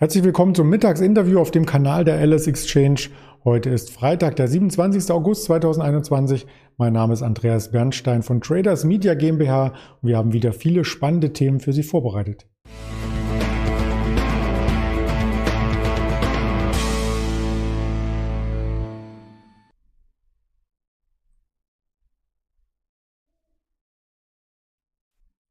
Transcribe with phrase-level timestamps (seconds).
[0.00, 3.10] Herzlich willkommen zum Mittagsinterview auf dem Kanal der LS Exchange.
[3.44, 5.10] Heute ist Freitag, der 27.
[5.10, 6.46] August 2021.
[6.78, 11.34] Mein Name ist Andreas Bernstein von Traders Media GmbH und wir haben wieder viele spannende
[11.34, 12.46] Themen für Sie vorbereitet.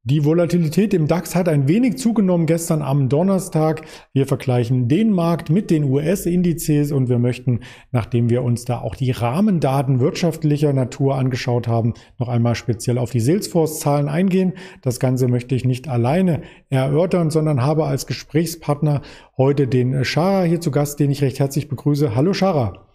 [0.09, 3.83] Die Volatilität im DAX hat ein wenig zugenommen gestern am Donnerstag.
[4.11, 7.59] Wir vergleichen den Markt mit den US-Indizes und wir möchten,
[7.91, 13.11] nachdem wir uns da auch die Rahmendaten wirtschaftlicher Natur angeschaut haben, noch einmal speziell auf
[13.11, 14.53] die Salesforce-Zahlen eingehen.
[14.81, 16.41] Das Ganze möchte ich nicht alleine
[16.71, 19.03] erörtern, sondern habe als Gesprächspartner
[19.37, 22.15] heute den Schara hier zu Gast, den ich recht herzlich begrüße.
[22.15, 22.87] Hallo Schara.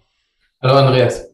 [0.61, 1.34] Hallo Andreas.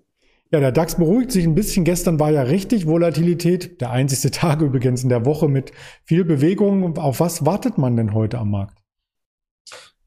[0.52, 1.84] Ja, der DAX beruhigt sich ein bisschen.
[1.84, 3.80] Gestern war ja richtig Volatilität.
[3.80, 5.70] Der einzigste Tag übrigens in der Woche mit
[6.04, 6.98] viel Bewegung.
[6.98, 8.78] Auf was wartet man denn heute am Markt?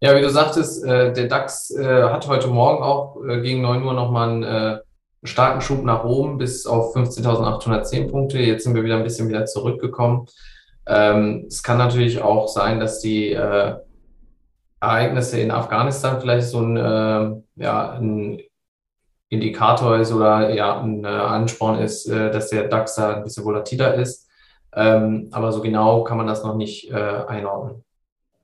[0.02, 3.85] Ja, wie du sagtest, äh, der DAX äh, hat heute Morgen auch äh, gegen 9
[3.85, 4.80] Uhr nochmal einen
[5.23, 8.39] starken Schub nach oben bis auf 15.810 Punkte.
[8.39, 10.28] Jetzt sind wir wieder ein bisschen wieder zurückgekommen.
[10.85, 13.31] Ähm, es kann natürlich auch sein, dass die
[14.81, 16.75] Ereignisse in Afghanistan vielleicht so ein,
[17.55, 18.41] ja, ein
[19.34, 23.45] Indikator ist oder ja, ein äh, Ansporn ist, äh, dass der DAX da ein bisschen
[23.45, 24.30] volatiler ist.
[24.75, 27.84] Ähm, aber so genau kann man das noch nicht äh, einordnen.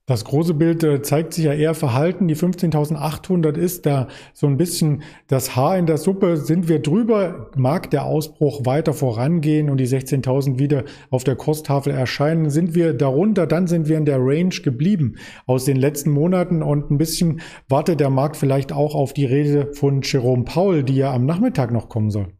[0.09, 2.27] Das große Bild äh, zeigt sich ja eher verhalten.
[2.27, 6.37] Die 15.800 ist da so ein bisschen das Haar in der Suppe.
[6.37, 11.93] Sind wir drüber, mag der Ausbruch weiter vorangehen und die 16.000 wieder auf der Kosttafel
[11.93, 12.49] erscheinen.
[12.49, 16.89] Sind wir darunter, dann sind wir in der Range geblieben aus den letzten Monaten und
[16.89, 21.13] ein bisschen wartet der Markt vielleicht auch auf die Rede von Jerome Paul, die ja
[21.13, 22.33] am Nachmittag noch kommen soll.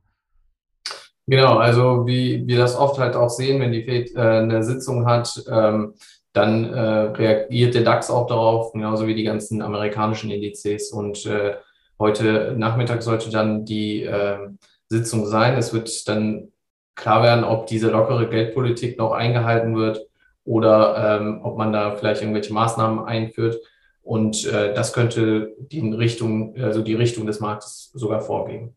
[1.27, 5.05] Genau, also wie wir das oft halt auch sehen, wenn die Fed äh, eine Sitzung
[5.05, 5.93] hat, ähm,
[6.33, 10.91] dann äh, reagiert der DAX auch darauf, genauso wie die ganzen amerikanischen Indizes.
[10.91, 11.55] Und äh,
[11.97, 14.49] heute Nachmittag sollte dann die äh,
[14.87, 15.57] Sitzung sein.
[15.57, 16.51] Es wird dann
[16.95, 20.05] klar werden, ob diese lockere Geldpolitik noch eingehalten wird
[20.43, 23.57] oder ähm, ob man da vielleicht irgendwelche Maßnahmen einführt.
[24.01, 28.75] Und äh, das könnte die Richtung, also die Richtung des Marktes sogar vorgeben.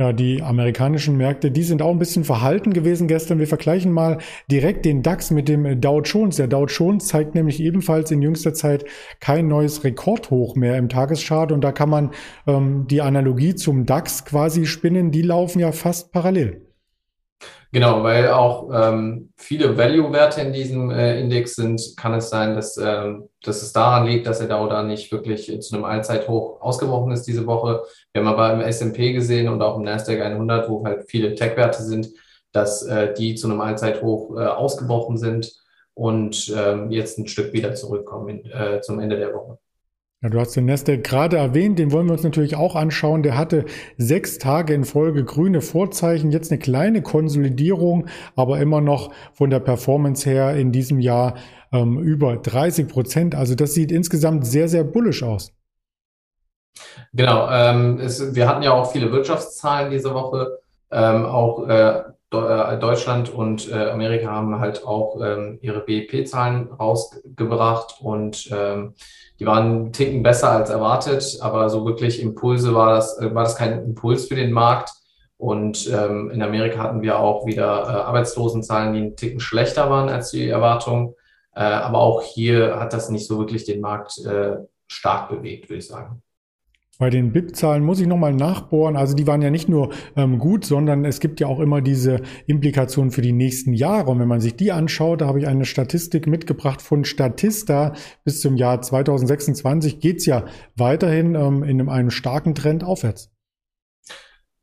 [0.00, 3.38] Ja, die amerikanischen Märkte, die sind auch ein bisschen verhalten gewesen gestern.
[3.38, 4.16] Wir vergleichen mal
[4.50, 6.36] direkt den DAX mit dem Dow Jones.
[6.36, 8.86] Der Dow Jones zeigt nämlich ebenfalls in jüngster Zeit
[9.20, 11.52] kein neues Rekordhoch mehr im Tageschart.
[11.52, 12.12] Und da kann man
[12.46, 15.10] ähm, die Analogie zum DAX quasi spinnen.
[15.10, 16.69] Die laufen ja fast parallel.
[17.72, 22.76] Genau, weil auch ähm, viele Value-Werte in diesem äh, Index sind, kann es sein, dass,
[22.76, 27.12] ähm, dass es daran liegt, dass er da oder nicht wirklich zu einem Allzeithoch ausgebrochen
[27.12, 27.82] ist diese Woche.
[28.12, 31.82] Wir haben aber im S&P gesehen und auch im Nasdaq 100, wo halt viele Tech-Werte
[31.84, 32.08] sind,
[32.52, 35.52] dass äh, die zu einem Allzeithoch äh, ausgebrochen sind
[35.94, 39.58] und ähm, jetzt ein Stück wieder zurückkommen äh, zum Ende der Woche.
[40.22, 43.22] Ja, du hast den Nasdaq gerade erwähnt, den wollen wir uns natürlich auch anschauen.
[43.22, 43.64] Der hatte
[43.96, 49.60] sechs Tage in Folge grüne Vorzeichen, jetzt eine kleine Konsolidierung, aber immer noch von der
[49.60, 51.36] Performance her in diesem Jahr
[51.72, 53.34] ähm, über 30 Prozent.
[53.34, 55.54] Also das sieht insgesamt sehr, sehr bullisch aus.
[57.14, 60.58] Genau, ähm, es, wir hatten ja auch viele Wirtschaftszahlen diese Woche.
[60.90, 68.48] Ähm, auch äh Deutschland und äh, Amerika haben halt auch ähm, ihre BIP-Zahlen rausgebracht und
[68.52, 68.94] ähm,
[69.40, 73.42] die waren einen Ticken besser als erwartet, aber so wirklich Impulse war das, äh, war
[73.42, 74.90] das kein Impuls für den Markt.
[75.38, 80.10] Und ähm, in Amerika hatten wir auch wieder äh, Arbeitslosenzahlen, die einen Ticken schlechter waren
[80.10, 81.16] als die Erwartung.
[81.54, 85.78] Äh, aber auch hier hat das nicht so wirklich den Markt äh, stark bewegt, würde
[85.78, 86.22] ich sagen.
[87.00, 88.94] Bei den BIP-Zahlen muss ich nochmal nachbohren.
[88.94, 92.20] Also die waren ja nicht nur ähm, gut, sondern es gibt ja auch immer diese
[92.46, 94.10] Implikationen für die nächsten Jahre.
[94.10, 97.94] Und wenn man sich die anschaut, da habe ich eine Statistik mitgebracht von Statista.
[98.22, 100.44] Bis zum Jahr 2026 geht's ja
[100.76, 103.30] weiterhin ähm, in einem, einem starken Trend aufwärts.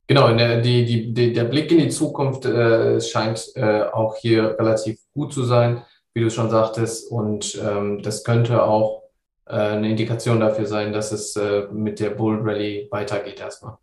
[0.05, 4.99] Genau, der, die, die, der Blick in die Zukunft äh, scheint äh, auch hier relativ
[5.15, 5.81] gut zu sein,
[6.13, 7.11] wie du schon sagtest.
[7.11, 9.06] Und ähm, das könnte auch
[9.53, 13.77] eine Indikation dafür sein, dass es äh, mit der Bull Rally weitergeht erstmal.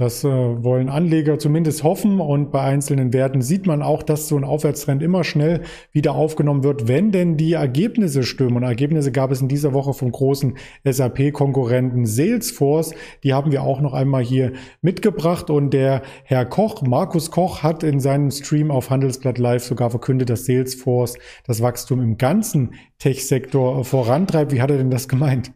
[0.00, 4.36] Das äh, wollen Anleger zumindest hoffen und bei einzelnen Werten sieht man auch, dass so
[4.38, 5.60] ein Aufwärtstrend immer schnell
[5.92, 8.56] wieder aufgenommen wird, wenn denn die Ergebnisse stimmen.
[8.56, 12.94] Und Ergebnisse gab es in dieser Woche vom großen SAP-Konkurrenten Salesforce.
[13.24, 17.82] Die haben wir auch noch einmal hier mitgebracht und der Herr Koch, Markus Koch, hat
[17.82, 22.70] in seinem Stream auf Handelsblatt Live sogar verkündet, dass Salesforce das Wachstum im ganzen
[23.00, 24.50] Tech-Sektor vorantreibt.
[24.52, 25.52] Wie hat er denn das gemeint?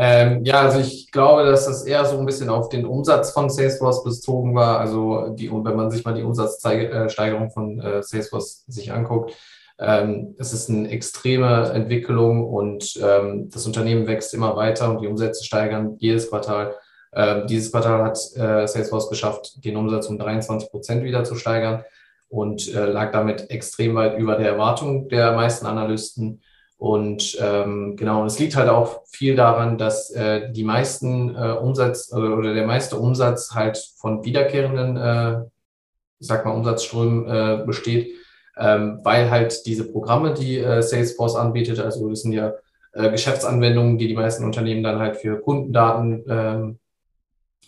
[0.00, 3.50] Ähm, ja, also ich glaube, dass das eher so ein bisschen auf den Umsatz von
[3.50, 4.78] Salesforce bezogen war.
[4.78, 9.34] Also die, wenn man sich mal die Umsatzsteigerung von äh, Salesforce sich anguckt,
[9.80, 15.06] Ähm, es ist eine extreme Entwicklung und ähm, das Unternehmen wächst immer weiter und die
[15.06, 16.74] Umsätze steigern jedes Quartal.
[17.12, 21.84] Ähm, dieses Quartal hat äh, Salesforce geschafft, den Umsatz um 23 Prozent wieder zu steigern
[22.28, 26.42] und äh, lag damit extrem weit über der Erwartung der meisten Analysten.
[26.78, 32.12] Und ähm, genau, es liegt halt auch viel daran, dass äh, die meisten äh, Umsatz
[32.12, 35.40] oder, oder der meiste Umsatz halt von wiederkehrenden, äh,
[36.20, 38.14] ich sag mal, Umsatzströmen äh, besteht,
[38.56, 42.54] ähm, weil halt diese Programme, die äh, Salesforce anbietet, also das sind ja
[42.92, 46.78] äh, Geschäftsanwendungen, die die meisten Unternehmen dann halt für Kundendaten ähm,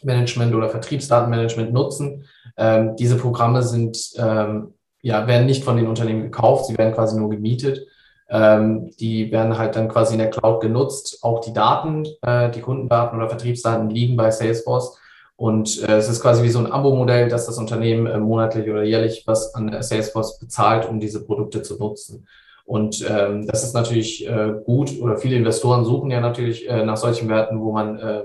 [0.05, 2.27] Management oder Vertriebsdatenmanagement nutzen.
[2.56, 7.19] Ähm, diese Programme sind, ähm, ja, werden nicht von den Unternehmen gekauft, sie werden quasi
[7.19, 7.87] nur gemietet.
[8.31, 11.19] Ähm, die werden halt dann quasi in der Cloud genutzt.
[11.23, 14.97] Auch die Daten, äh, die Kundendaten oder Vertriebsdaten liegen bei Salesforce.
[15.37, 18.82] Und äh, es ist quasi wie so ein Abo-Modell, dass das Unternehmen äh, monatlich oder
[18.82, 22.27] jährlich was an Salesforce bezahlt, um diese Produkte zu nutzen.
[22.65, 26.99] Und ähm, das ist natürlich äh, gut oder viele Investoren suchen ja natürlich äh, nach
[26.99, 28.23] solchen Werten, wo man äh,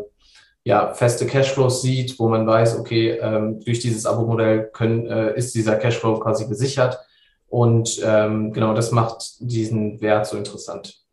[0.65, 5.55] ja, feste Cashflows sieht, wo man weiß, okay, ähm, durch dieses Abo-Modell können, äh, ist
[5.55, 6.99] dieser Cashflow quasi gesichert.
[7.55, 11.05] Und ähm, genau das macht diesen Wert so interessant.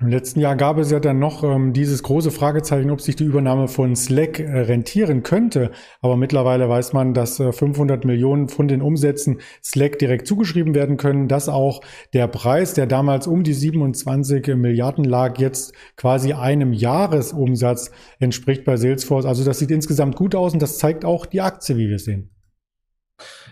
[0.00, 3.22] Im letzten Jahr gab es ja dann noch ähm, dieses große Fragezeichen, ob sich die
[3.22, 5.70] Übernahme von Slack äh, rentieren könnte.
[6.00, 10.96] Aber mittlerweile weiß man, dass äh, 500 Millionen von den Umsätzen Slack direkt zugeschrieben werden
[10.96, 11.80] können, dass auch
[12.12, 18.76] der Preis, der damals um die 27 Milliarden lag, jetzt quasi einem Jahresumsatz entspricht bei
[18.76, 19.26] Salesforce.
[19.26, 22.32] Also das sieht insgesamt gut aus und das zeigt auch die Aktie, wie wir sehen.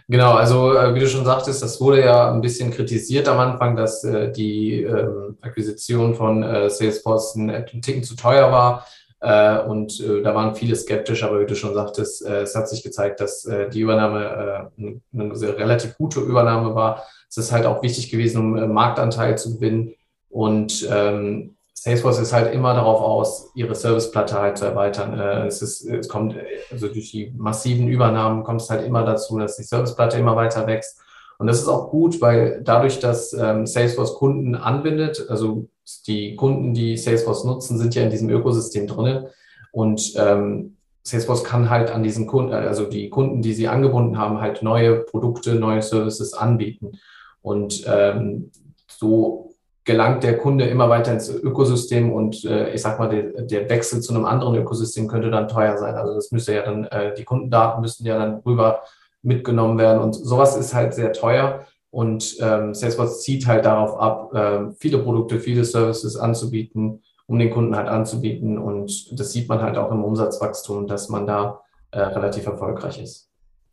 [0.08, 3.74] Genau, also äh, wie du schon sagtest, das wurde ja ein bisschen kritisiert am Anfang,
[3.74, 8.86] dass äh, die ähm, Akquisition von äh, Salesforce ein, ein Ticken zu teuer war.
[9.20, 12.68] Äh, und äh, da waren viele skeptisch, aber wie du schon sagtest, äh, es hat
[12.68, 17.02] sich gezeigt, dass die Übernahme eine, eine relativ gute Übernahme war.
[17.28, 19.94] Es ist halt auch wichtig gewesen, um Marktanteil zu gewinnen.
[20.28, 21.55] Und ähm,
[21.86, 25.16] Salesforce ist halt immer darauf aus, ihre Serviceplatte halt zu erweitern.
[25.16, 26.34] Äh, es, ist, es kommt,
[26.72, 30.66] also durch die massiven Übernahmen kommt es halt immer dazu, dass die Serviceplatte immer weiter
[30.66, 31.00] wächst.
[31.38, 35.68] Und das ist auch gut, weil dadurch, dass ähm, Salesforce Kunden anbindet, also
[36.08, 39.30] die Kunden, die Salesforce nutzen, sind ja in diesem Ökosystem drinne.
[39.70, 44.40] Und ähm, Salesforce kann halt an diesen Kunden, also die Kunden, die sie angebunden haben,
[44.40, 46.98] halt neue Produkte, neue Services anbieten.
[47.42, 48.50] Und ähm,
[48.88, 49.45] so
[49.86, 54.00] gelangt der Kunde immer weiter ins Ökosystem und äh, ich sag mal, der, der, Wechsel
[54.00, 55.94] zu einem anderen Ökosystem könnte dann teuer sein.
[55.94, 58.82] Also das müsste ja dann, äh, die Kundendaten müssten ja dann rüber
[59.22, 64.34] mitgenommen werden und sowas ist halt sehr teuer und ähm, Salesforce zieht halt darauf ab,
[64.34, 69.62] äh, viele Produkte, viele Services anzubieten, um den Kunden halt anzubieten und das sieht man
[69.62, 71.60] halt auch im Umsatzwachstum, dass man da
[71.92, 73.30] äh, relativ erfolgreich ist.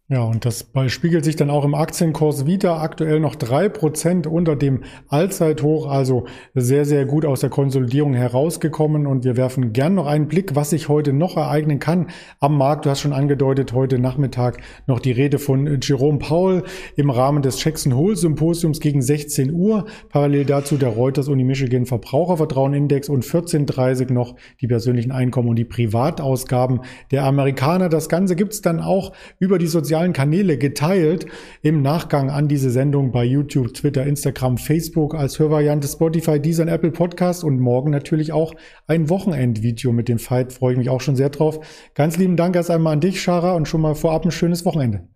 [0.10, 2.82] Ja, und das spiegelt sich dann auch im Aktienkurs wieder.
[2.82, 9.08] Aktuell noch drei Prozent unter dem Allzeithoch, also sehr, sehr gut aus der Konsolidierung herausgekommen.
[9.08, 12.10] Und wir werfen gern noch einen Blick, was sich heute noch ereignen kann
[12.42, 12.86] am Markt.
[12.86, 16.64] Du hast schon angedeutet, heute Nachmittag noch die Rede von Jerome Powell
[16.98, 19.86] im Rahmen des Jackson Hole Symposiums gegen 16 Uhr.
[20.10, 25.64] Parallel dazu der Reuters Uni Michigan Verbrauchervertrauenindex und 14.30 noch die persönlichen Einkommen und die
[25.64, 27.88] Privatausgaben der Amerikaner.
[27.88, 31.28] Das Ganze gibt's dann auch über die sozialen sozialen Kanäle geteilt
[31.62, 36.70] im Nachgang an diese Sendung bei YouTube, Twitter, Instagram, Facebook als Hörvariante Spotify, Deezer und
[36.70, 38.56] Apple Podcast und morgen natürlich auch
[38.88, 40.52] ein Wochenendvideo mit dem Fight.
[40.52, 41.60] Freue ich mich auch schon sehr drauf.
[41.94, 45.08] Ganz lieben Dank erst einmal an dich, Schara, und schon mal vorab ein schönes Wochenende.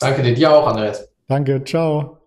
[0.00, 1.08] Danke dir, dir auch, Andreas.
[1.28, 2.25] Danke, ciao.